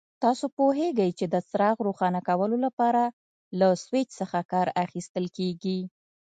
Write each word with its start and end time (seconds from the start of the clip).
تاسو 0.23 0.45
پوهیږئ 0.57 1.09
چې 1.19 1.25
د 1.33 1.35
څراغ 1.49 1.77
روښانه 1.87 2.21
کولو 2.27 2.57
لپاره 2.65 3.03
له 3.59 3.67
سوېچ 3.83 4.09
څخه 4.19 4.37
کار 4.51 4.67
اخیستل 4.85 5.25
کېږي. 5.37 5.79